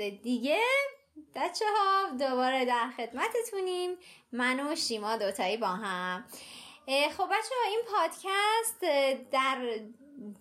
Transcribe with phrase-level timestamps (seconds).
[0.00, 0.60] دیگه.
[1.34, 3.96] بچه ها دوباره در خدمتتونیم.
[4.32, 6.24] من و شیما دوتایی با هم.
[6.86, 8.80] خب بچه ها این پادکست
[9.30, 9.80] در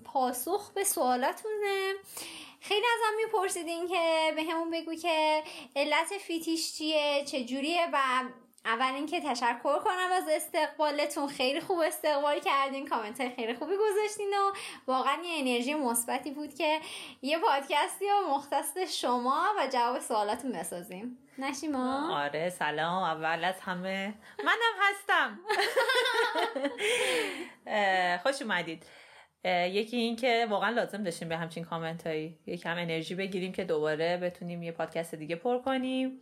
[0.06, 1.94] پاسخ به سوالاتونه.
[2.62, 5.44] خیلی ازم میپرسیدین که به همون بگو که
[5.76, 8.24] علت فیتیش چیه چجوریه و
[8.68, 11.28] اول اینکه تشکر کنم از استقبالتون.
[11.28, 12.88] خیلی خوب استقبال کردین.
[12.88, 14.52] کامنت های خیلی خوبی گذاشتین و
[14.88, 16.80] واقعا یه انرژی مثبتی بود که
[17.22, 21.18] یه پادکستی و مختص شما و جواب سوالاتون بسازیم.
[21.38, 23.04] نشیما؟ آره سلام.
[23.04, 25.40] اول از همه منم هستم.
[28.24, 28.86] خوش اومدید.
[29.46, 32.40] یکی این که واقعا لازم داشتیم به همچین کامنت هایی.
[32.46, 36.22] یکم انرژی بگیریم که دوباره بتونیم یه پادکست دیگه پر کنیم.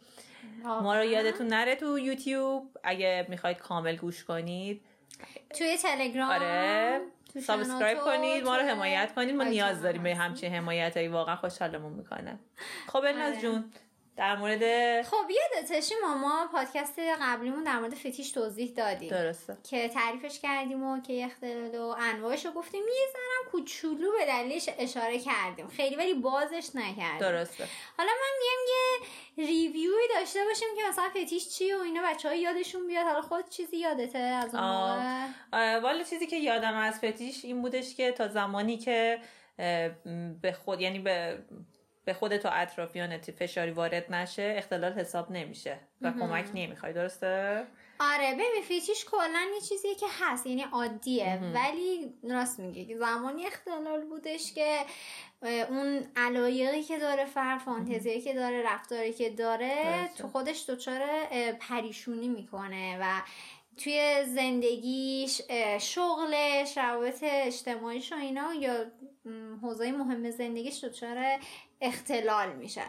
[0.63, 4.81] ما رو یادتون نره تو یوتیوب اگه می‌خواید کامل گوش کنید.
[5.57, 7.01] توی تلگرام آره.
[7.41, 9.35] subscribe کنید ما رو حمایت کنید.
[9.35, 12.39] ما نیاز داریم به همچین حمایت هایی واقعا خوشحالمون می‌کنه.
[12.87, 13.41] خب الناز آره.
[13.41, 13.71] جون
[14.17, 14.61] در مورد
[15.01, 19.09] خب یادتش ما پادکست قبلیمون در مورد فتیش توضیح دادیم.
[19.09, 19.57] درسته.
[19.69, 22.81] که تعریفش کردیم و که اختلال و انواعش رو گفتیم.
[22.81, 25.67] یه ذرم کوچولو به دلیلش اشاره کردیم.
[25.67, 27.19] خیلی ولی بازش نکردیم.
[27.19, 27.67] درسته.
[27.97, 28.73] حالا من میگم
[29.37, 33.05] یه review ی داشته باشیم که مثلا فتیش چیه و اینا بچه های یادشون بیاد.
[33.05, 37.95] حالا خود چیزی یادته از اون موقع؟ والا چیزی که یادم از فتیش این بودش
[37.95, 39.19] که تا زمانی که
[40.41, 41.39] به خود یعنی به
[42.05, 47.65] به خودت و اطرافیانت فشاری وارد نشه اختلال حساب نمیشه و کمک نمی‌خوای درسته؟
[47.99, 54.05] آره ببین فیچیش کلا یه چیزیه که هست یعنی عادیه ولی راست میگه زمانی اختلال
[54.05, 54.79] بودش که
[55.69, 61.01] اون علایقی که داره فر فانتزیایی که داره رفتاری که داره تو خودش دچار
[61.59, 63.21] پریشونی می‌کنه و
[63.77, 65.41] توی زندگیش
[65.79, 68.85] شغلش روابط اجتماعیش و اینا یا
[69.61, 71.39] حوزه مهم زندگیش دچار
[71.81, 72.81] اختلال میشه.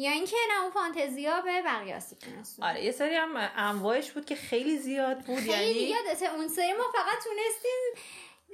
[0.00, 2.18] یا اینکه نه اون فانتزیا به بقیه آسیب
[2.62, 6.72] آره یه سری هم انواعش بود که خیلی زیاد بود خیلی یعنی یادته اون سری
[6.72, 8.04] ما فقط تونستیم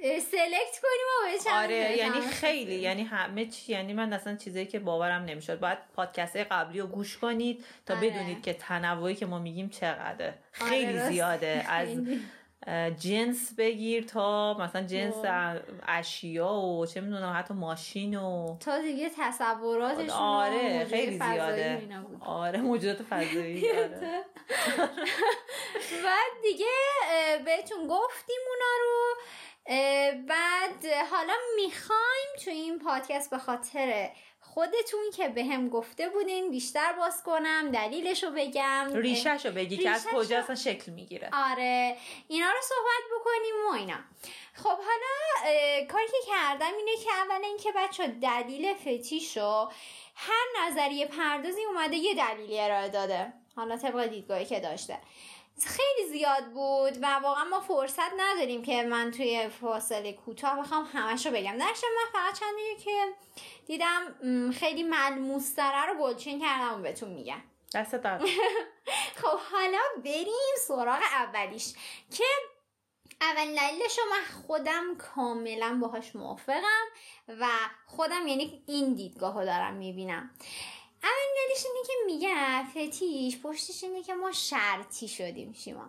[0.01, 5.21] سلکت کنیم و آره یعنی خیلی یعنی همه چی یعنی من اصلا چیزایی که باورم
[5.21, 5.59] نمی‌شد.
[5.59, 8.09] باید پادکست قبلی رو گوش کنید تا آره.
[8.09, 11.65] بدونید که تنوعی که ما میگیم چقدر خیلی آره زیاده.
[11.69, 11.89] از
[12.99, 15.15] جنس بگیر تا مثلا جنس
[15.87, 21.89] اشیا و چه می‌دونم حتی ماشین و تا دیگه تصوراتش آره خیلی زیاده.
[22.19, 24.25] آره موجودات فضایی آره.
[26.05, 26.09] و
[26.43, 26.65] دیگه
[27.45, 29.15] بهتون گفتیم اونا رو.
[30.27, 34.09] بعد حالا می‌خوایم تو این پادکست به خاطر
[34.41, 38.91] خودتون که به هم گفته بودین بیشتر باز کنم دلیلش رو بگم.
[38.93, 41.29] ریشش رو بگی که از کجا اصلا شکل می‌گیره.
[41.33, 41.97] آره
[42.27, 43.99] اینا رو صحبت بکنیم و اینا.
[44.53, 45.45] خب حالا
[45.85, 49.69] کاری که کردم اینه که اول اینکه بچه دلیل فتیشو
[50.15, 53.33] هر نظریه پردازی اومده یه دلیلی ارائه داده.
[53.55, 54.97] حالا طبق دیدگاهی که داشته.
[55.65, 61.25] خیلی زیاد بود و واقعا ما فرصت نداریم که من توی فاصله کوتاه بخوام همش
[61.25, 61.57] رو بگم.
[61.57, 63.13] درش من فقط چندی که
[63.67, 67.41] دیدم خیلی ملموستره رو گلچین کردم و بهتون میگم.
[67.73, 67.95] دست
[69.21, 71.73] خب حالا بریم سراغ اولیش
[72.17, 72.23] که
[73.21, 76.85] اول دلیلش من خودم کاملا باهاش موافقم
[77.27, 77.47] و
[77.85, 80.29] خودم یعنی این دیدگاه رو دارم می‌بینم.
[81.07, 85.85] اول دلیلش اینه که میگن فتیش پشتش اینه که ما شرطی شدیم شما.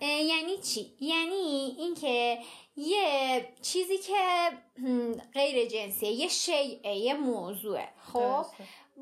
[0.00, 2.38] یعنی چی؟ یعنی اینکه
[2.76, 4.50] یه چیزی که
[5.34, 7.88] غیر جنسیه یه شیعه یه موضوعه.
[8.12, 8.46] خب؟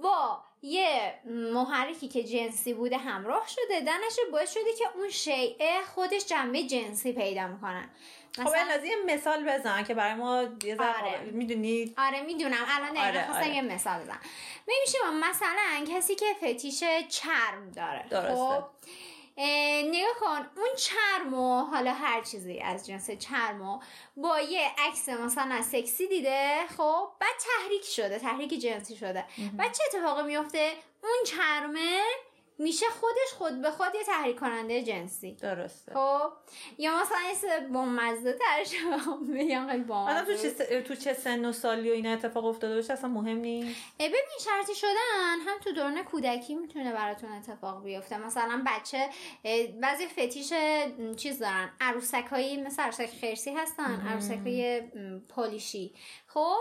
[0.03, 6.27] با یه محرکی که جنسی بوده همراه شده دنش باعث شده که اون شیعه خودش
[6.27, 7.91] جنبه جنسی پیدا می‌کنن
[8.37, 11.21] خب از یه مثال بزن که برای ما یه آره.
[11.33, 12.67] می‌دونی؟ آره می‌دونم.
[12.69, 13.55] الان آره, آره.
[13.55, 14.19] یه مثال بزن
[14.67, 14.99] میشه
[15.31, 18.07] مثلا کسی که فتیش چرم داره.
[18.11, 18.35] درسته.
[18.35, 18.65] خب؟
[19.37, 23.81] نگاه کن اون چرمو حالا هر چیزی از جنس چرمو
[24.17, 29.25] با یه عکس مثلا سکسی دیده خب بعد تحریک شده تحریک جنسی شده.
[29.57, 30.73] بعد چه اتفاقی میفته؟
[31.03, 32.03] اون چرمه
[32.61, 35.33] میشه خودش خود به خود یه تحریک کننده جنسی.
[35.33, 35.93] درسته.
[35.95, 36.33] خب
[36.79, 37.19] یا مثلا
[37.51, 38.75] یه با مزده ترش
[39.29, 42.93] میگم خیلی با تو چه تو چه سن و سالی و این اتفاق افتاده باشه
[42.93, 43.81] اصلا مهم نیست.
[43.99, 48.19] ببین شرطی شدن هم تو دوران کودکی می‌تونه براتون اتفاق بیفته.
[48.19, 49.09] مثلا بچه
[49.81, 50.53] بعضی فتیش
[51.17, 51.71] چیز دارن.
[51.81, 54.83] عروسک هایی مثل عروسک خرسی هستن عروسک های
[55.29, 55.95] پالیشی
[56.27, 56.59] خب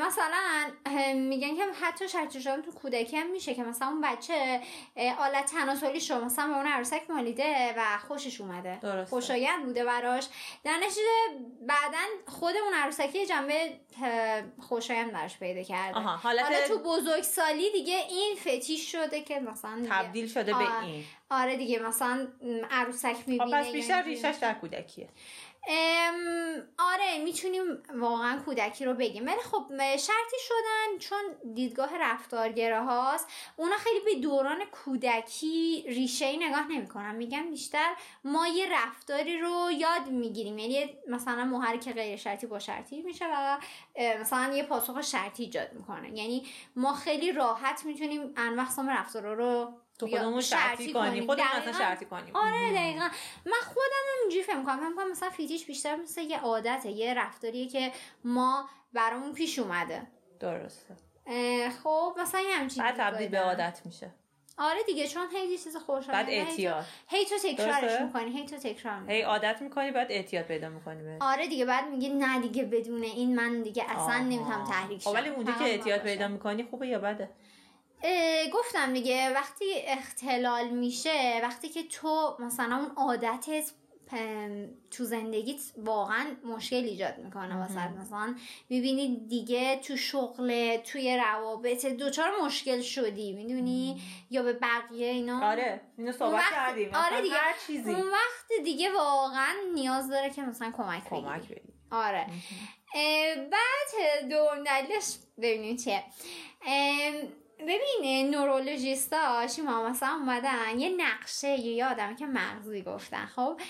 [0.00, 0.72] مثلا
[1.14, 4.60] میگن که حتی شرطی شدن تو کودکی هم میشه که مثلا اون بچه
[4.96, 8.78] آلت تناسلی شما مثلا به اون عروسک مالیده و خوشش اومده.
[8.82, 9.10] درسته.
[9.10, 10.24] خوشایند بوده براش.
[10.64, 11.00] در نتیجه
[11.60, 13.80] بعدا خود اون عروسکی جنبه
[14.60, 15.98] خوشایند براش پیدا کرده.
[15.98, 20.64] آها حالت حالا تو بزرگسالی دیگه این فتیش شده که مثلا دیگه تبدیل شده به
[20.64, 20.84] آه.
[20.84, 21.04] این.
[21.30, 22.28] آره دیگه مثلا
[22.70, 25.08] عروسک می‌بینه پس بیشتر ریشش در کودکیه.
[26.78, 27.62] آره می‌تونیم
[27.94, 29.26] واقعا کودکی رو بگیم.
[29.26, 36.36] ولی خب شرطی شدن چون دیدگاه رفتارگره هاست اونا خیلی به دوران کودکی ریشه ای
[36.36, 37.14] نگاه نمی‌کنن.
[37.14, 37.94] میگن بیشتر
[38.24, 40.58] ما یه رفتاری رو یاد می‌گیریم.
[40.58, 43.58] یعنی مثلا محرک غیر شرطی با شرطی میشه و
[44.20, 46.18] مثلا یه پاسخ شرطی ایجاد می‌کنه.
[46.18, 46.46] یعنی
[46.76, 51.26] ما خیلی راحت می‌تونیم انواع اقسام رفتارا رو تو خودمون شرطی کنیم.
[51.26, 51.72] خودمون اصلا.
[51.72, 52.36] شرطی کنیم.
[52.36, 53.08] آره دقیقا.
[53.46, 54.76] من خودم هم اینجوری فکر می‌کنم.
[54.76, 57.92] فکر می‌کنم مثلا فیتیش بیشتر مثل یه عادته یه رفتاریه که
[58.24, 60.02] ما برامون پیش اومده.
[60.40, 60.96] درسته.
[61.82, 64.10] خب مثلا یه همچین بعد تبدیل به عادت میشه.
[64.58, 66.84] آره دیگه چون هی چیز خوشحال بعد اعتیاد.
[67.08, 69.14] هی تو تکرارش؟ می‌کنی هی تو تکرار می‌کنی.
[69.14, 73.36] هی عادت می‌کنی بعد اعتیاد پیدا می‌کنی آره دیگه بعد میگه نه دیگه بدون این
[73.36, 76.28] من دیگه اصلا نمی‌تونم تحریک شم خب ولی اونجا که اعتیاد پیدا.
[76.28, 77.30] می‌کنی خوبه یا بده؟
[78.52, 83.70] گفتم دیگه وقتی اختلال میشه وقتی که تو مثلا اون عادتت
[84.90, 88.34] تو زندگیت واقعا مشکل ایجاد می‌کنه واسه مثلا
[88.70, 95.50] می‌بینی دیگه تو شغل توی روابط دوچار مشکل شدی می‌دونی؟ یا به بقیه اینا.
[95.50, 96.90] آره اینو صحبت وقت- کردیم.
[96.94, 97.34] آره دیگه.
[97.34, 97.90] هر چیزی.
[97.90, 101.22] اون وقت دیگه واقعا نیاز داره که مثلا کمک بگیری.
[101.22, 102.26] کمک بدی آره.
[103.50, 106.04] بعد دوم دلیلش ببینیم چیه.
[107.58, 113.60] ببین نورولوژیستا شیما مثلا اومدن یه نقشه یه آدمی که مغزی گفتن خب؟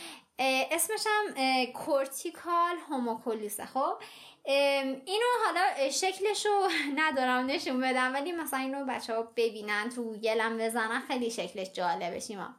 [0.71, 3.95] اسمش هم کورتیکال هوموکولیسه خب؟
[4.45, 11.01] اینو حالا شکلشو ندارم نشون بدم ولی مثلا اینو بچه ها ببینن تو گوگلم بزنن
[11.09, 12.55] خیلی شکلش جالبه شیما.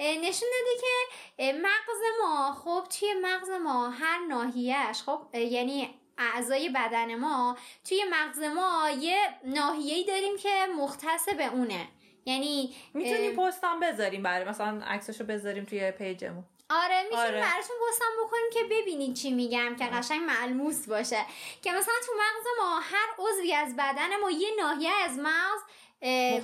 [0.00, 7.14] نشون داده که مغز ما خب؟ توی مغز ما هر ناحیهش خب؟ یعنی اعضای بدن
[7.14, 7.56] ما
[7.88, 11.88] توی مغز ما یه ناحیه‌ای داریم که مختص به اونه.
[12.24, 16.44] یعنی می‌تونیم پست هم بذاریم برای مثلا عکسشو بذاریم توی پیجمون.
[16.70, 17.40] آره می‌تونیم آره.
[17.40, 21.24] براتون پستم بکنیم که ببینید چی میگم که قشنگ ملموس باشه.
[21.62, 25.62] که مثلا تو مغز ما هر عضوی از بدن ما یه ناحیه از مغز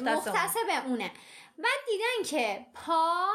[0.02, 1.10] مختص به اونه.
[1.58, 3.26] بعد دیدن که پا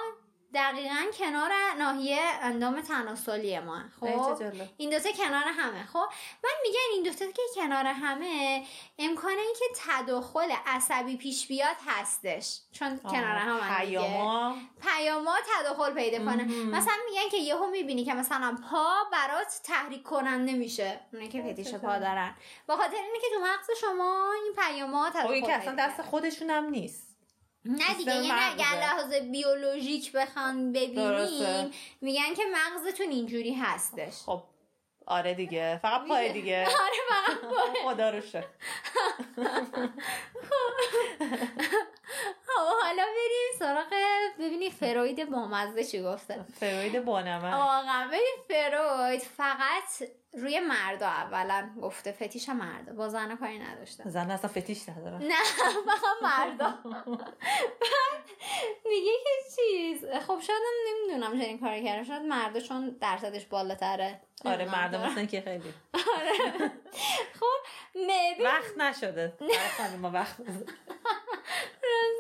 [0.54, 3.82] دقیقا کنار ناحیه اندام تناسلی ما.
[4.00, 4.44] خب.
[4.78, 5.86] این دوتا کنار همه.
[5.86, 6.06] خب؟
[6.44, 8.66] من میگن این دوتا که کنار همه
[9.00, 12.60] امکان اینکه تداخل عصبی پیش بیاد هستش.
[12.72, 14.58] چون کنار هم پیاما.
[14.82, 16.44] پیاما تداخل پیدا کنه.
[16.66, 21.00] مثلا میگن که یهو می‌بینی که مثلا پا برات تحریک کننده میشه.
[21.14, 22.36] اونایی که فتیش پا دارن.
[22.68, 25.88] به خاطر اینه که تو مغز شما این پیاما خب تداخل این که اصلا پیدا
[25.88, 26.02] دست.
[26.02, 27.13] خودشون هم نیست.
[27.66, 28.80] نه دیگه یعنی اگر.
[28.82, 31.70] لحاظ بیولوژیک بخوان ببینیم درسته.
[32.02, 34.44] میگن که مغزتون اینجوری هستش خب
[35.08, 36.34] آره دیگه فقط پای.
[36.34, 38.46] دیگه آره فقط خدا رو شکر.
[42.56, 43.94] خب حالا بریم سراغ
[44.40, 46.46] ببینی فروید بامزه چی گفته.
[46.60, 47.44] فروید بانمک.
[47.54, 52.94] واقعا ببین فروید فقط روی مردا اولا گفته فتیش هم مردا.
[52.94, 54.10] با زن کاری نداشته.
[54.10, 55.44] زن اصلا فتیش ندارم نه
[55.88, 56.74] فقط مردا.
[57.82, 58.24] بعد
[58.86, 60.06] میگه که چیز.
[60.06, 64.22] خب شاید نمی‌دونم چنین کاری کرده شاید مردا چون درصدش بالاتره.
[64.46, 64.66] آره.
[64.66, 65.74] مردم مثلا که خیلی.
[67.40, 67.46] خب
[67.96, 69.34] ببین وقت نشده.
[70.02, 70.36] ما وقت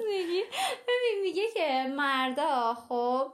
[0.07, 0.43] میگی
[0.87, 3.33] ببین میگه که مردا خب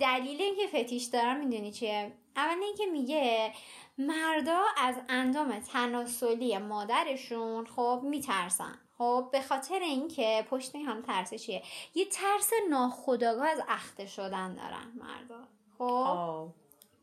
[0.00, 3.52] دلیل اینکه فتیش دارن می‌دونی چیه؟ اول اینکه میگه
[3.98, 8.78] مردا از اندام تناسلی مادرشون خب میترسن.
[8.98, 11.62] خب به خاطر اینکه پشت این هم ترس چیه؟
[11.94, 15.48] یه ترس ناخودآگاه از اخته شدن دارن مردا.
[15.78, 16.48] خب؟ آه.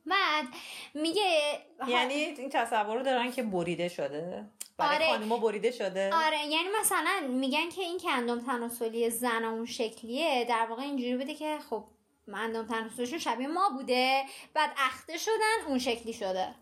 [0.06, 0.46] بعد
[0.94, 1.42] میگه
[1.88, 4.46] یعنی این تصور رو دارن که بریده شده؟
[4.82, 5.18] برای آره.
[5.18, 10.46] خانوما بریده شده؟ آره یعنی مثلا میگن که این که اندام تناسلی زن اون شکلیه
[10.50, 11.84] در واقع اینجوری بوده که خب
[12.34, 14.24] اندام تناسلیشون شبیه ما بوده
[14.54, 16.56] بعد اخته شدن اون شکلی شده.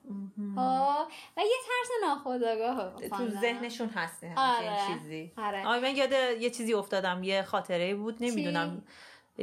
[0.55, 1.07] ها
[1.37, 4.87] و یه ترس ناخودآگاه تو ذهنشون هست همچین آره.
[4.87, 5.31] چیزی.
[5.37, 5.67] آره.
[5.67, 6.11] آه من یاد
[6.41, 8.83] یه چیزی افتادم یه خاطره بود نمی‌دونم.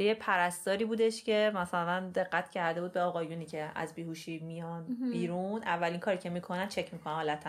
[0.03, 5.63] یه پرستاری بودش که مثلا دقت کرده بود به آقایونی که از بیهوشی میان بیرون.
[5.63, 7.47] اولین کاری که می‌کنن چک می‌کنن حالت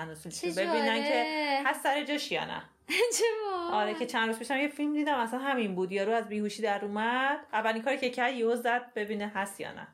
[0.56, 1.02] ببینن.
[1.02, 1.24] که
[1.64, 2.62] هست سر جاش یا نه.
[3.72, 5.92] آره که چند روز پیشم یه فیلم دیدم اصلا همین بود.
[5.92, 7.38] یارو از بیهوشی در اومد.
[7.52, 9.88] اولین کاری که کرد یهو زد ببینه هست یا نه.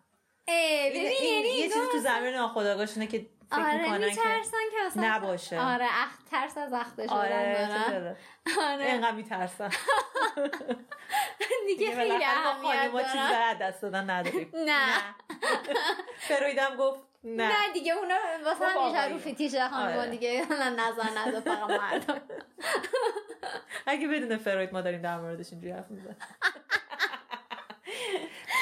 [0.49, 5.61] این, ببین یعنی یه چیزی تو زمین ناخودآگاهشونه که فکر آره میترسن که اصلا نباشه.
[5.61, 8.17] آره اخ ترس از اخته شدن آره دارن.
[8.55, 8.85] چه آره.
[8.85, 9.71] اینقدر میترسن.
[11.67, 14.53] دیگه خیلی بالاخره ما اهمیت برای از دست دادن نداریم.
[14.69, 14.87] نه.
[16.19, 17.49] فرویدم گفت نه.
[17.49, 19.63] نه دیگه اونا واسه خب همیشه.
[19.65, 20.11] رو خانم آره.
[20.11, 20.47] دیگه.
[20.53, 22.21] نظر نده فقط مردم.
[23.87, 26.17] اگه بدون فروید ما داریم در موردش اینجوری حرف می‌زنیم.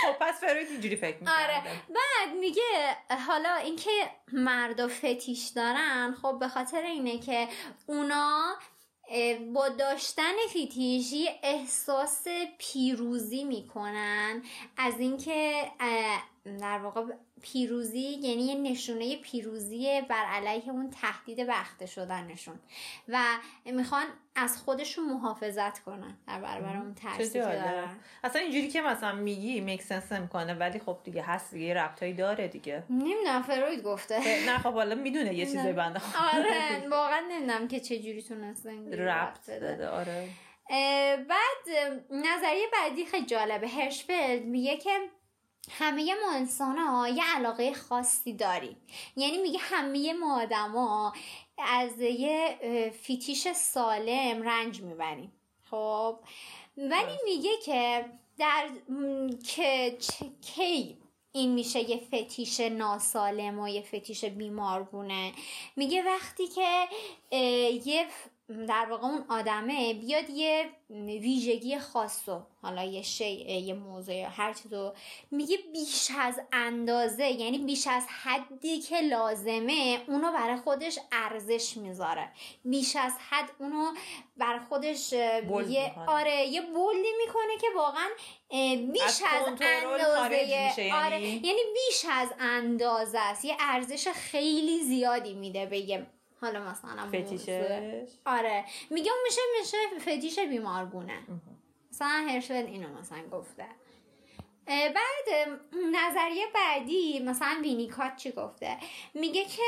[0.02, 1.62] خب پس فروید اینجوری فکر می‌کنه آره.
[1.88, 3.90] بعد میگه حالا اینکه
[4.32, 7.48] مردا فتیش دارن خب به خاطر اینه که
[7.86, 8.54] اونا
[9.54, 12.24] با داشتن فیتیش یه احساس
[12.58, 14.42] پیروزی می‌کنن.
[14.76, 15.70] از اینکه
[16.44, 17.04] در واقع
[17.42, 22.60] پیروزی یعنی یه نشونه پیروزی بر علیه اون تهدید وقته شدنشون.
[23.08, 23.22] و
[23.64, 24.04] می‌خوان
[24.36, 27.64] از خودشون محافظت کنن در برابر اون چه ترسی که جالب.
[27.64, 27.98] دارن.
[28.24, 32.14] اصلا اینجوری که مثلا میگی میک سنس می‌کنه ولی خب دیگه هست دیگه یه ربطایی
[32.14, 32.84] داره دیگه.
[32.90, 34.46] نمی‌دونم فروید گفته.
[34.46, 36.00] نه خب حالا می‌دونه یه چیزای بنده
[36.34, 38.24] آره واقعا نمی‌دونم که چه جوری
[38.64, 39.46] اینجوری ربط.
[39.46, 40.28] داده آره.
[41.28, 43.68] بعد نظریه بعدی خیلی جالبه.
[43.68, 44.90] هرشفلد میگه که
[45.70, 48.76] همه ما انسان ها یه علاقه خاصی داریم.
[49.16, 51.12] یعنی میگه همه ما آدما
[51.58, 52.58] از یه
[53.02, 55.32] فیتیش سالم رنج می‌بریم.
[55.70, 56.18] خب؟
[56.76, 58.04] ولی میگه که
[58.38, 58.68] در
[59.46, 59.98] که
[60.42, 60.98] کی
[61.32, 65.32] این میشه یه فتیش ناسالم و یه فتیش بیمارگونه.
[65.76, 66.88] میگه وقتی که
[67.84, 68.06] یه
[68.48, 73.30] در واقع اون آدمه بیاد یه ویژگی خاص و حالا یه شی
[73.60, 74.92] یه موضوع یا هر چیزو
[75.30, 82.28] میگه بیش از اندازه یعنی بیش از حدی که لازمه اونو برای خودش ارزش می‌ذاره
[82.64, 83.92] بیش از حد اونو
[84.36, 85.92] برای خودش یه.
[86.06, 88.08] آره یه بولدی می‌کنه که واقعا
[88.92, 90.28] بیش از از, اندازه
[90.68, 96.06] میشه یعنی؟ آره یعنی بیش از اندازه است یه ارزش خیلی زیادی میده به یه
[96.42, 97.06] حالا مثلا.
[97.08, 98.64] فتیشش؟ آره.
[98.90, 101.18] میگه اون میشه میشه فتیش بیمارگونه.
[101.92, 103.66] مثلا هرشفلد اینو مثلا گفته.
[104.66, 105.48] بعد
[105.92, 108.76] نظریه بعدی مثلا وینیکات چی گفته؟
[109.14, 109.62] میگه که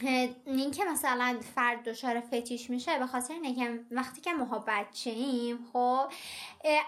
[0.00, 5.10] این که مثلا فرد دچار فتیش میشه به خاطر اینه که وقتی که ما بچه
[5.10, 6.12] ایم خب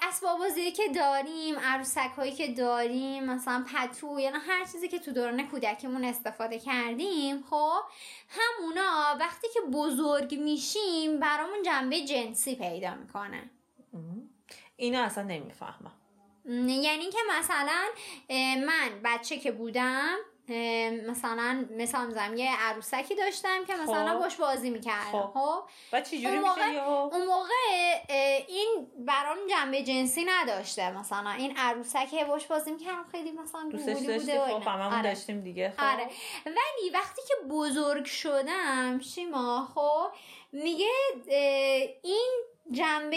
[0.02, 5.12] اسباب بازی که داریم عروسک هایی که داریم مثلا پتو یعنی هر چیزی که تو
[5.12, 7.80] دوران کودکیمون استفاده کردیم خب
[8.28, 13.50] همونا وقتی که بزرگ میشیم برامون جنبه جنسی پیدا می‌کنه.
[14.76, 15.92] اینو اصلا نمی‌فهمم.
[16.68, 17.86] یعنی که مثلا
[18.66, 20.16] من بچه که بودم
[21.08, 24.18] مثلا مثلا می‌زنم یه عروسکی داشتم که مثلا خب.
[24.18, 25.30] باش بازی می‌کردم خب.
[25.34, 25.62] خب.
[25.92, 27.48] و چی جوری اون موقع- میشه اون موقع
[28.48, 34.32] این برام جنبه جنسی نداشته مثلا این عروسک باش بازی می‌کردم خیلی مثلا دوستش داشتی؟
[34.38, 35.02] خب آره.
[35.02, 35.84] داشتیم دیگه خب.
[35.84, 36.10] آره.
[36.46, 40.06] ولی وقتی که بزرگ شدم شیما خب
[40.52, 40.88] میگه
[42.02, 42.09] این
[42.72, 43.16] جنبه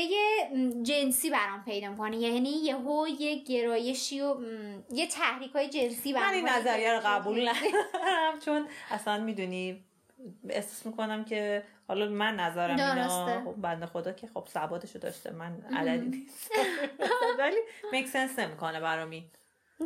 [0.84, 4.36] جنسی برام پیدا می‌کنه یعنی یهو یه گرایشی و
[4.92, 6.50] یه تحریک های جنسی برام من این.
[6.50, 9.84] نظریه رو قبول ندارم چون اصلا می‌دونی
[10.50, 12.76] احساس می‌کنم که حالا من نظرم.
[12.80, 16.52] اینا خب بنده خدا که خب ثباتشو داشته من عددی نیست
[17.40, 17.58] ولی
[17.92, 19.24] میک سنس نمی‌کنه برام این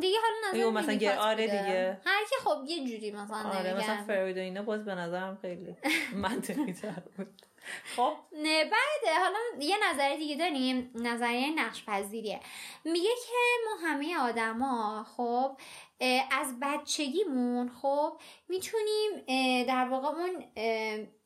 [0.00, 0.16] دیگه
[0.52, 1.46] حالا نظر مثلا گر- آره.
[1.46, 2.00] دیگه.
[2.04, 3.74] هر کی خب یه جوری مثلا آره.
[3.74, 5.76] مثلا فروید و اینا باز به نظرم خیلی
[6.24, 7.42] منطقی تر بود
[7.96, 10.90] خب؟ نه بعد حالا یه نظریه دیگه داریم.
[10.94, 12.40] نظریه نقش پذیریه
[12.84, 13.34] میگه که
[13.64, 15.56] ما همه آدما خب
[16.30, 18.12] از بچگیمون خب
[18.48, 19.10] می‌تونیم
[19.64, 20.44] در واقع اون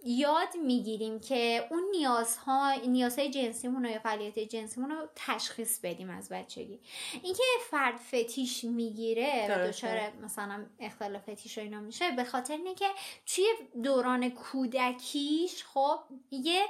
[0.04, 6.80] یاد می‌گیریم که اون نیازها نیازهای جنسیمون یا فعالیت جنسیمون رو تشخیص بدیم از بچگی
[7.22, 9.68] اینکه فرد فتیش می‌گیره و.
[9.68, 12.86] دچار مثلا اختلال فتیش و اینا میشه به خاطر اینه که
[13.26, 13.44] توی
[13.82, 15.98] دوران کودکیش خب
[16.30, 16.62] یه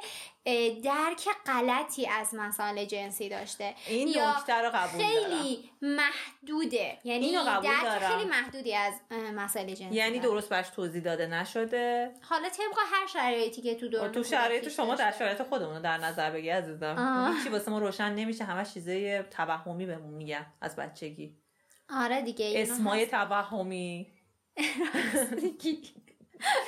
[0.84, 7.26] درک غلطی از مسائل جنسی داشته این یا نکته رو قبول دارم خیلی محدوده یعنی
[7.26, 8.16] اینو قبول درک دارم.
[8.16, 8.94] خیلی محدودی از
[9.34, 10.18] مسائل جنسی یعنی.
[10.18, 14.94] درست برش توضیح داده نشده حالا طبق هر شرایطی که تو دوران تو شرایط شما
[14.94, 15.12] در.
[15.12, 17.34] شرایط خودمون رو در نظر بگی عزیزم.
[17.36, 21.36] هیچی واسه ما روشن نمیشه همه چیزای توهمی بهمون میگن از بچگی.
[21.90, 23.06] آره دیگه اسمای.
[23.06, 24.12] توهمی.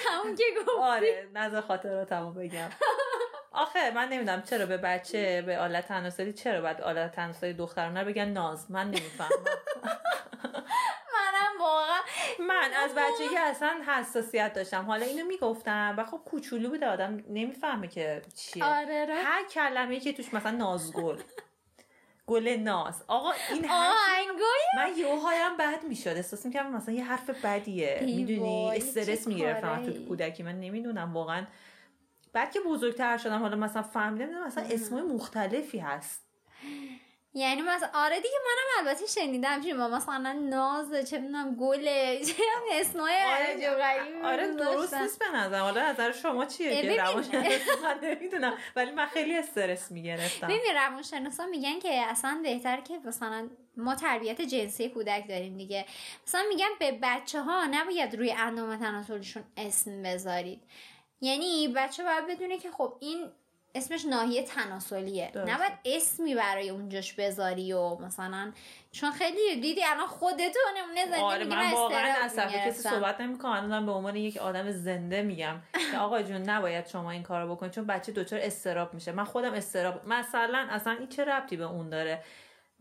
[0.07, 2.71] همون که گفت آره نظر خاطرات هم بگم.
[3.53, 8.07] آخه من نمی‌دونم چرا به بچه به آلت تناسلی چرا باید آلت تناسلی دخترانه رو
[8.07, 9.31] بگن ناز؟ من نمی‌فهمم.
[12.65, 14.85] من از بچگی اصلا حساسیت داشتم.
[14.85, 18.65] حالا اینو می‌گفتم و خب کوچولو بوده آدم نمی‌فهمه که چیه.
[18.65, 19.15] آره را.
[19.15, 21.19] هر کلمه که توش مثلا نازگل
[22.27, 22.49] گل.
[22.49, 23.03] ناز.
[23.09, 23.67] آقا این
[24.77, 26.09] من یه هایم بد می‌شد.
[26.09, 28.01] احساس می‌کردم مثلا یه حرف بدیه.
[28.05, 30.43] می‌دونی؟ استرس می‌گرفتم تو کودکی.
[30.43, 31.47] من نمی‌دونم واقعا.
[32.33, 36.25] بعد که بزرگتر شدم حالا مثلا فهمیدم مثلا اسمای مختلفی هست.
[37.37, 42.35] یعنی مثلا آره دیگه منم البته شنیدم چی ما مثلا ناز چه می‌دونم گله چه
[42.73, 47.03] اسمای آره, آره درست نیست به نظر حالا نظر شما چیه که
[47.83, 48.59] من نمی‌دونم.
[48.77, 50.47] ولی من خیلی استرس می‌گرفتم.
[50.47, 55.87] ببین روانشناسا میگن که اصلا بهتر که مثلا ما تربیت جنسی کودک داریم دیگه.
[56.27, 60.63] مثلا میگن به بچه ها نباید روی اندام تناسلیشون اسم بذارید.
[61.21, 63.31] یعنی بچه باید بدونه که خب این
[63.75, 65.33] اسمش ناحیه تناسلیه.
[65.37, 68.53] نباید اسمی برای اونجاش بذاری و مثلا
[68.93, 73.87] چون خیلی دیدی الان خودتو نمونه زنده آره من واقعا از کسی صحبت نمی‌کنم.
[73.87, 75.57] به عنوان یک آدم زنده میگم
[75.91, 79.13] که آقا جون نباید شما این کارو بکنید چون بچه دچار استراب میشه.
[79.13, 82.23] من خودم استراب مثلا اصلا این چه ربطی به اون داره؟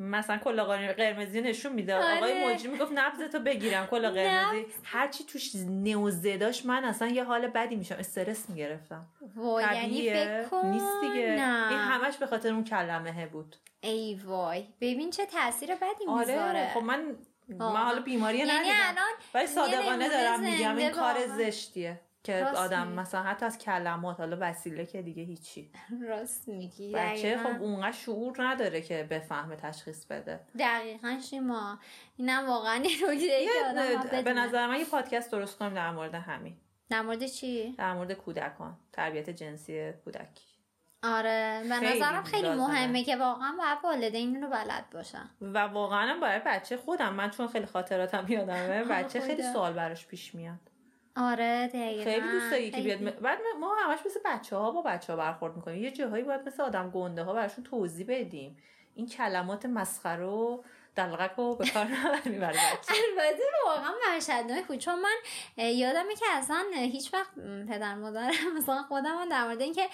[0.03, 1.95] مثلا کلا قرمزی نشون میده.
[1.95, 2.17] آره.
[2.17, 4.65] آقای مجری می‌گفت نبضتو بگیرم کلا قرمزی.
[4.83, 9.07] هرچی توش نوزداش من اصلا یه حال بدی میشم استرس می‌گرفتم.
[9.35, 11.35] وای یعنی فکر نیست دیگه.
[11.39, 11.69] نه.
[11.69, 13.55] این همش به خاطر اون کلمه بود.
[13.81, 14.67] ای وای.
[14.81, 16.19] ببین چه تاثیر بدی آره.
[16.19, 16.71] می‌ذاره.
[16.73, 17.15] خب من
[17.49, 18.95] من حالا بیماری یعنی ندیدم.
[19.33, 22.01] ولی صادقانه دارم میگم این کار زشتیه.
[22.23, 25.71] که آدم مثلا حتی از کلمات حالا وسیله که دیگه هیچی.
[26.09, 26.91] راست میگی.
[26.91, 30.39] بچه خب اونقدر شعور نداره که بفهمه تشخیص بده.
[30.59, 31.79] دقیقا شیما.
[32.17, 32.83] اینم واقعا
[34.23, 36.57] به نظر من یه پادکست درست کنیم در مورد همین.
[36.89, 38.77] در مورد چی؟ در مورد کودکان.
[38.91, 40.53] تربیت جنسی کودکی
[41.03, 41.63] آره.
[41.69, 45.29] به نظرم خیلی مهمه که واقعا باید والدین رو بلد باشن.
[45.41, 47.13] و واقعا برای بچه خودم.
[47.13, 50.72] من چون خیلی خاطراتم یادمه بچه خیلی سوال براش پیش میاد.
[51.15, 52.03] آره دقیقا.
[52.03, 55.55] خیلی دوست داری که بیاد بعد ما همش مثل بچه ها با بچه ها برخورد
[55.55, 55.83] می‌کنیم.
[55.83, 58.57] یه جاهایی باید مثل آدم گنده ها براشون توضیح بدیم.
[58.95, 60.59] این کلمات مسخره
[60.95, 64.77] دلغک رو به کار البته واقعا وحشتناک بود.
[64.77, 65.15] چون من
[65.57, 67.29] یادمه که اصلا هیچ وقت
[67.69, 69.89] پدر مادرم مثلا خودم در مورد اینکه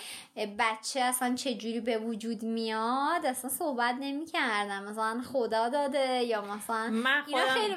[0.59, 4.83] بچه اصلا چه جوری به وجود میاد اصلا صحبت نمی‌کردم.
[4.83, 7.75] مثلا خدا داده یا مثلا من خودم خیلی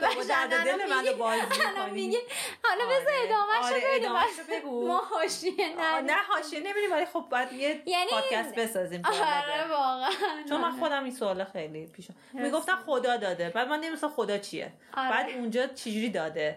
[0.65, 1.41] دل منو بازی
[2.65, 3.25] حالا بذار آره.
[3.25, 4.89] ادامه آره بگو.
[4.89, 8.11] ما حاشیه نه حاشیه نمی‌بینیم ولی خب باید یه یعنی...
[8.11, 10.11] پادکست بسازیم آره واقعا.
[10.49, 13.51] چون من خودم این سوال خیلی پیش می‌گفتم خدا داده.
[13.51, 14.73] بعد من نمیستم خدا چیه.
[14.95, 15.11] آره.
[15.11, 16.57] بعد اونجا چجوری داده.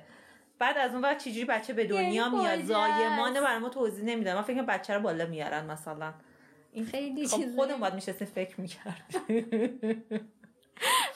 [0.59, 4.41] بعد از اون بعد چجوری بچه به دنیا میاد؟ زایمانه برای ما توضیح نمیده من
[4.41, 6.13] فکر بچه رو بالا میارن مثلا.
[6.71, 9.03] این خیلی خب خودم باید میشه فکر می‌کرد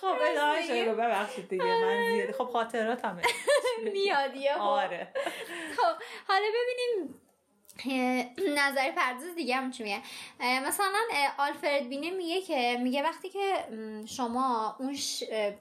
[0.02, 1.63] خب ادامه شده ببخشید دیگه.
[1.63, 2.15] من آره.
[2.15, 3.21] زیادی خب خاطرات همه
[3.93, 5.08] میادیه آره.
[5.78, 7.21] خب حالا ببینیم
[8.60, 10.02] نظر پرداز دیگه هم چی میگه؟
[10.68, 11.00] مثلا
[11.38, 13.56] آلفرد بینه میگه که میگه وقتی که
[14.06, 14.98] شما اون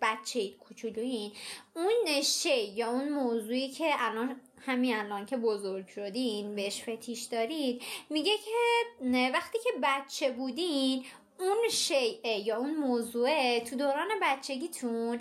[0.03, 1.33] بچه کوچولوین
[1.75, 7.83] اون شی یا اون موضوعی که الان همین الان که بزرگ شدین بهش فتیش دارید
[8.11, 11.05] میگه که وقتی که بچه بودین
[11.41, 15.21] اون شیء یا اون موضوع تو دوران بچگیتون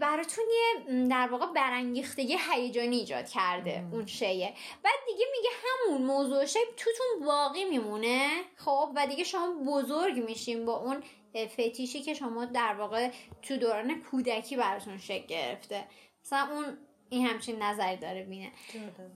[0.00, 4.54] براتون یه در واقع برانگیختگی هیجانی ایجاد کرده اون شیه.
[4.82, 10.66] بعد دیگه میگه همون موضوع شی توتون باقی میمونه خب؟ و دیگه شما بزرگ میشین
[10.66, 11.02] با اون
[11.46, 13.10] فتیشی که شما در واقع
[13.42, 15.84] تو دوران کودکی براتون شکل گرفته.
[16.24, 16.78] مثلا اون
[17.10, 18.52] این همچین نظری داره بینه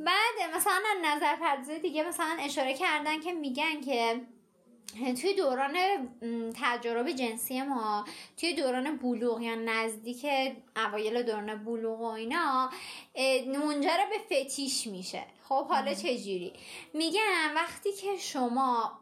[0.01, 4.20] بعد مثلا نظر پردازه دیگه مثلا اشاره کردن که میگن که
[5.21, 5.77] توی دوران
[6.62, 8.05] تجارب جنسی ما
[8.37, 10.27] توی دوران بلوغ یا نزدیک
[10.77, 12.71] اوایل دوران بلوغ و اینا
[13.47, 15.25] منجر به فتیش میشه.
[15.49, 16.53] خب حالا چجوری؟
[16.95, 18.92] میگم وقتی که شما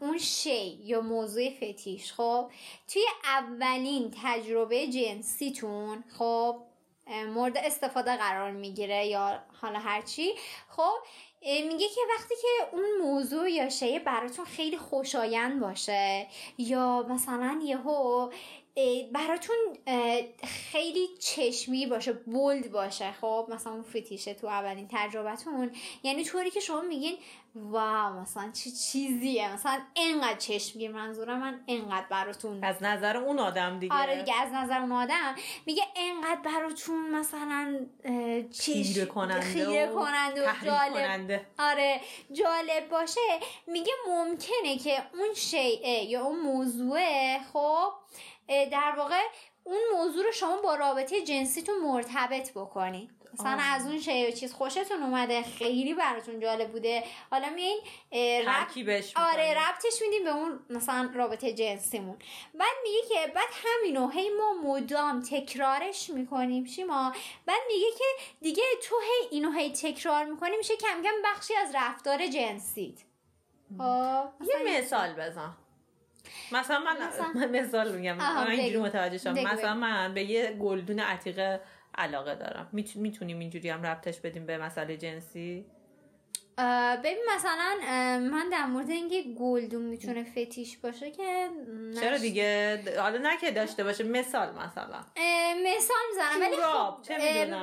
[0.00, 2.50] اون شی یا موضوع فتیش خب
[2.88, 6.60] توی اولین تجربه جنسیتون خب
[7.34, 10.32] مورد استفاده قرار می‌گیره یا حالا هرچی
[10.68, 10.94] خب
[11.44, 16.26] میگه که وقتی که اون موضوع یا شیء براتون خیلی خوشایند باشه
[16.58, 18.30] یا مثلا یهو
[19.12, 19.56] براتون
[20.44, 23.12] خیلی چشمی باشه بولد باشه.
[23.12, 25.70] خب مثلا اون فتیشه تو اولین تجربتون
[26.02, 27.16] یعنی طوری که شما میگین
[27.54, 29.54] واو مثلا چه چیزیه.
[29.54, 33.94] مثلا انقدر چشمگیر منظورم من انقدر براتون از نظر اون آدم دیگه.
[33.94, 35.34] آره دیگه از نظر اون آدم.
[35.66, 37.86] میگه انقدر براتون مثلا
[38.60, 41.46] خیره کننده خیره کننده و جالب.
[41.58, 42.00] آره
[42.32, 43.20] جالب باشه.
[43.66, 47.92] میگه ممکنه که اون شیء یا اون موضوع خب
[48.48, 49.20] در واقع
[49.64, 55.02] اون موضوع رو شما با رابطه جنسیتون مرتبط بکنید مثلا از اون شی چیز خوشتون
[55.02, 57.04] اومده خیلی براتون جالب بوده.
[57.30, 57.80] حالا میین
[58.44, 62.16] ترکیبش آره ربطش میدیم به اون مثلا رابطه جنسیمون.
[62.54, 67.12] بعد میگه که بعد همینو هی ما مدام تکرارش می‌کنیم شیما.
[67.46, 68.04] بعد میگه که
[68.40, 72.98] دیگه تو هی اینو هی تکرار می‌کنی میشه کم کم بخشی از رفتار جنسیت.
[73.78, 75.56] خب، یه مثال بزن.
[76.52, 79.44] مثلا من مثلا مثال میگم من اینجوری متوجه شدم.
[79.44, 81.60] مثلا من به یه گلدون عتیقه
[81.98, 82.68] علاقه دارم.
[82.72, 85.66] می‌تونیم اینجوری هم ربطش بدیم به مسئله جنسی؟
[87.04, 87.76] ببین مثلا
[88.32, 91.48] من در مورد اینکه گلدون می‌تونه فتیش باشه که
[92.00, 95.04] چرا دیگه؟ حالا نه که داشته باشه مثال مثلا.
[95.66, 97.16] مثال می‌زنم ولی خب چه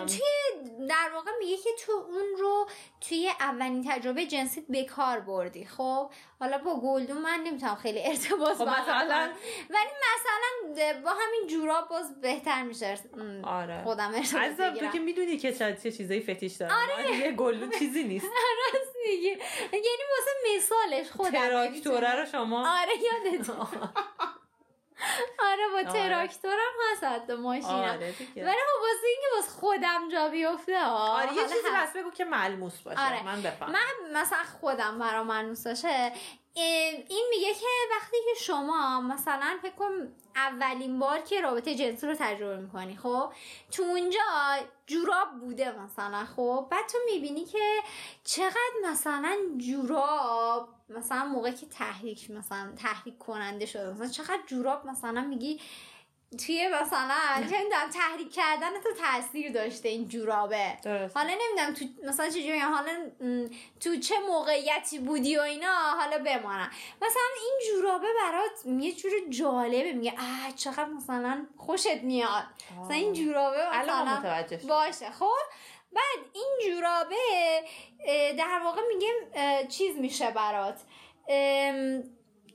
[0.05, 2.67] توی در واقع میگه که تو اون رو
[3.01, 8.57] توی اولین تجربه جنسیت به کار بردی خب؟ حالا با گلدون من نمی‌تونم خیلی ارتباط
[8.57, 9.29] خب مثلا؟
[9.69, 12.97] ولی مثلا با همین جوراب باز بهتر میشه.
[13.43, 13.83] آره.
[13.83, 17.17] خودم ارتباط تو که می‌دونی که چه چیزایی فتیش داره آره.
[17.17, 18.25] یه گلدون چیزی نیست.
[18.73, 19.27] راست میگی.
[19.27, 23.49] یعنی واسه مثالش خودم تراکتوره رو شما آره یادت
[25.39, 26.09] آره با آره.
[26.09, 27.69] تراکتورم هست حتی ماشینم.
[27.75, 32.25] آره ولی خب واسه اینکه واسه خودم جا بیفته آره یه چیزی بس بگو که
[32.25, 32.99] ملموس باشه.
[33.07, 33.25] آره.
[33.25, 33.71] من بفهم.
[33.71, 36.11] من مثلا خودم برا ملموس باشه
[36.53, 39.91] این میگه که وقتی که شما مثلا فکر کن
[40.35, 43.33] اولین بار که رابطه جنسی رو تجربه می‌کنی خب
[43.71, 44.19] تو اونجا
[44.87, 47.81] جوراب بوده مثلا خب بعد تو می‌بینی که
[48.23, 55.21] چقدر مثلا جوراب مثلا موقع که تحریک مثلا تحریک کننده شده مثلا چقدر جوراب مثلا
[55.21, 55.59] میگی
[56.37, 60.77] توی مثلا؟ نمی‌دونم تحریک کردن تو تاثیر داشته این جورابه.
[60.83, 61.17] درست.
[61.17, 62.91] حالا نمی‌دونم تو مثلا چجوری حالا
[63.79, 66.71] تو چه موقعیتی بودی و اینا حالا بمانم.
[67.01, 72.43] مثلا این جورابه برات یه جور جالبه میگه اه چقدر مثلا خوشت میاد.
[72.83, 75.11] مثلا این جورابه مثلا باشه.
[75.11, 75.31] خب؟
[75.93, 77.15] بعد این جورابه
[78.37, 80.79] در واقع میگه چیز میشه برات.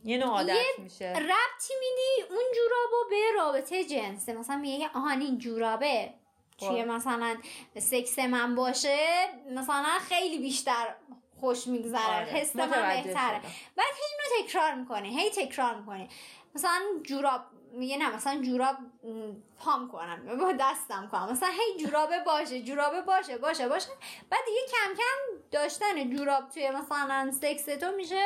[0.04, 1.08] یه نوع عادت یه میشه.
[1.10, 6.14] ربطی میدی اون جورابو به رابطه جنسه مثلا میگه آهان این جورابه.
[6.58, 6.88] توی خب.
[6.88, 7.36] مثلا
[7.78, 8.98] سکس من باشه
[9.50, 10.94] مثلا خیلی بیشتر
[11.40, 12.16] خوش میگذره.
[12.16, 12.26] آره.
[12.26, 13.40] حس من بهتره.
[13.76, 15.08] بعد هی اینو تکرار می‌کنه.
[15.08, 16.08] هی تکرار می‌کنه.
[16.54, 17.40] مثلا جوراب
[17.72, 18.76] میگه نه مثلا جوراب
[19.58, 21.32] پام کنم با دستم کنم.
[21.32, 23.88] مثلا هی جورابه باشه جورابه باشه باشه باشه.
[24.30, 28.22] بعد دیگه کم کم داشتن جوراب توی مثلا سکس تو میشه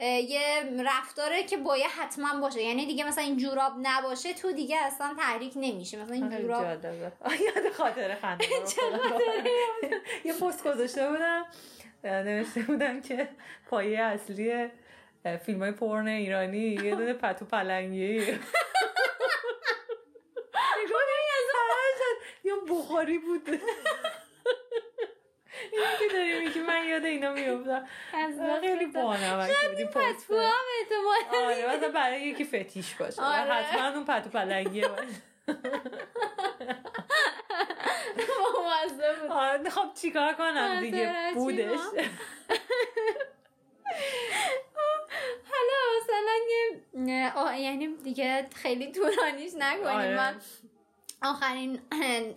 [0.00, 0.40] یه
[0.86, 2.62] رفتاره که باید حتما باشه.
[2.62, 6.02] یعنی دیگه مثلا این جوراب نباشه تو دیگه اصلا تحریک نمیشه.
[6.02, 8.44] مثلا این جوراب یاد خاطر خنده
[10.24, 11.44] یه پست گذاشته بودم.
[12.04, 13.28] نوشته بودم که
[13.70, 14.70] پایه اصلی
[15.46, 18.38] فیلم های پورن ایرانی یه دونه پتو پلنگیه
[22.44, 23.60] یا بخاری بود.
[26.32, 27.86] داری میگی من یاد اینا میفتم
[28.60, 33.22] خیلی بانمک بودی پتو هم اعتماد آره مثلا برای یکی فتیش باشه.
[33.22, 33.52] آره.
[33.52, 35.22] حتما اون پتو پلنگیه باشه.
[39.30, 41.64] آره خب چیکار کنم دیگه؟ بودش.
[45.50, 46.36] حالا مثلا
[47.56, 49.86] یعنی دیگه خیلی طولانیش نکنیم.
[49.86, 50.16] آره.
[50.16, 50.40] من
[51.24, 51.80] آخرین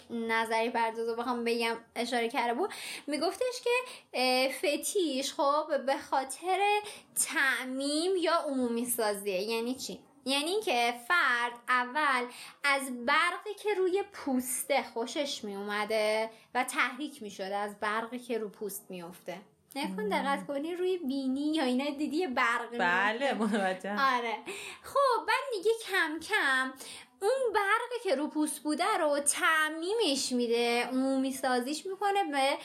[0.09, 2.69] نظری پردازو بخوام بگم اشاره کرده بود.
[3.07, 6.79] میگفتش که فتیش خب به خاطر
[7.15, 12.25] تعمیم یا عمومی سازیه یعنی چی؟ یعنی که فرد اول
[12.63, 18.37] از برقی که روی پوسته خوشش می اومده و تحریک می شده از برقی که
[18.37, 19.41] رو پوست میفته
[19.75, 24.37] نکن دقت کنی روی بینی یا اینا دیدی برق بله متوجه آره.
[24.83, 26.73] خب بعد میگه کم کم
[27.21, 32.57] اون برقی که رو پوست بوده رو تعمیمش میده عمومی سازیش می‌کنه به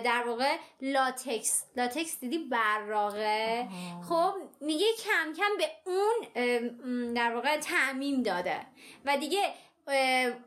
[0.00, 1.64] در واقع لاتکس.
[1.76, 3.68] لاتکس دیدی براغه.
[4.08, 8.60] خب میگه کم کم به اون در واقع تعمیم داده.
[9.04, 9.54] و دیگه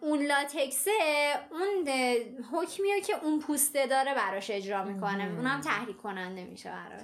[0.01, 0.91] اون لاتکسه
[1.51, 1.88] اون
[2.53, 5.23] حکمیه که اون پوسته داره براش اجرا می‌کنه.
[5.23, 7.01] اونم تحریک کننده میشه براش.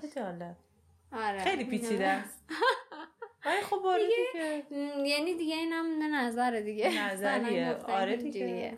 [1.12, 1.40] آره.
[1.44, 2.06] خیلی پیچیده.
[2.08, 2.44] است
[2.92, 3.08] آره.
[3.64, 4.64] خب آره دیگه,
[5.08, 7.12] یعنی دیگه اینم نظر دیگه.
[7.12, 7.76] نظریه.
[7.88, 8.78] آره دیگه.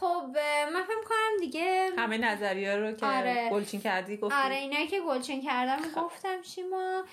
[0.00, 0.36] خب
[0.72, 3.48] من فکر کنم دیگه همه نظریه رو که آره.
[3.50, 4.36] گلچین کردی گفتی.
[4.44, 6.00] آره اینایی که گلچین کردم خب.
[6.00, 7.04] گفتم شیما.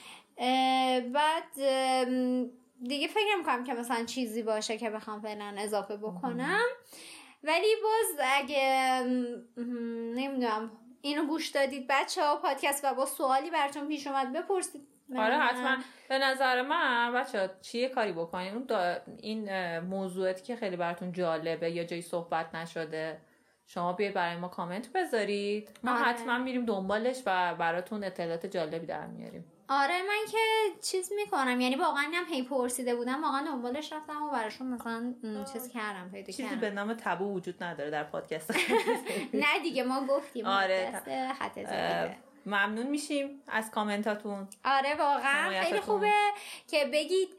[1.14, 1.54] بعد
[2.84, 6.66] دیگه فکر کنم که مثلا چیزی باشه که بخوام فعلا اضافه بکنم.
[7.44, 9.02] ولی باز اگه
[10.16, 14.88] نمی‌دونم اینو گوش دادید بچه ها پادکست و با سوالی براتون پیش اومد بپرسید.
[15.18, 15.78] آره حتما.
[16.10, 18.68] به نظر من بچه چیه کاری بکنیم اون
[19.18, 23.22] این موضوعاتی که خیلی براتون جالبه یا جایی صحبت نشده
[23.66, 25.80] شما بیاید برای ما کامنت بذارید.
[25.84, 26.02] ما آره.
[26.02, 29.46] حتما میریم دنبالش و براتون اطلاعات جالبی در میاریم.
[29.70, 30.38] آره من که
[30.82, 31.62] چیز می‌کنم.
[31.62, 33.24] یعنی واقعا هم هی پرسیده بودم.
[33.24, 35.14] واقعا دنبالش رفتم و براشون مثلا
[35.54, 38.52] چیز کردم پیدا چیزی به نام تبو وجود نداره در پادکست.
[39.34, 40.46] نه دیگه ما گفتیم.
[40.46, 41.02] آره
[42.46, 44.48] ممنون میشیم از کامنتاتون.
[44.66, 45.64] آره واقعا.
[45.64, 46.14] خیلی خوبه
[46.68, 47.30] که بگید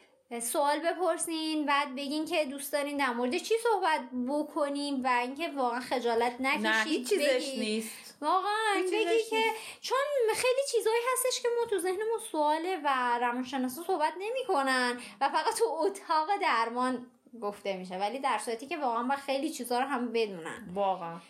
[0.43, 5.81] سوال بپرسین بعد بگین که دوست دارین در مورد چی صحبت بکنیم و اینکه واقعا
[5.81, 8.17] خجالت نکشید نه هیچ چیزش نیست.
[8.21, 9.43] واقعا بگی که
[9.81, 9.99] چون
[10.35, 15.65] خیلی چیزایی هستش که ما تو ذهنمون سواله و روانشناسا صحبت نمی‌کنن و فقط تو
[15.65, 17.07] اتاق درمان
[17.43, 20.69] گفته میشه ولی در صورتی که واقعا با خیلی چیزها رو هم بدونن.
[20.75, 21.21] واقعا.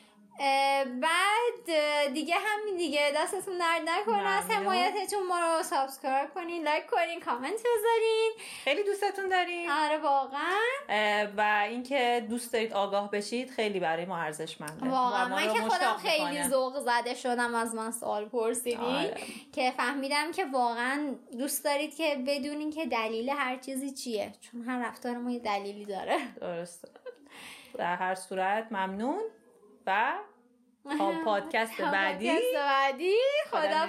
[1.01, 3.13] بعد دیگه همین دیگه.
[3.17, 4.29] دستتون درد نکنه.
[4.29, 8.33] از حمایتتون ما رو subscribe کنین لایک کنین کامنت بذارین.
[8.65, 9.71] خیلی دوستتون داریم.
[9.71, 10.57] آره واقعا.
[11.37, 14.89] و اینکه دوست دارید آگاه بشید خیلی برای ما ارزشمنده.
[14.89, 15.29] واقعا.
[15.29, 18.81] من که خودم خیلی ذوق زده شدم از من سوال پرسیدین.
[18.81, 19.17] آره.
[19.53, 24.33] که فهمیدم که واقعا دوست دارید که بدونین که دلیل هر چیزی چیه.
[24.41, 26.19] چون هر رفتار ما یه دلیلی داره.
[26.41, 26.89] درسته.
[27.79, 29.23] در هر صورت ممنون
[29.87, 30.13] و
[31.25, 33.17] پادکست بعدی پادکست بعدی؟
[33.51, 33.87] خدا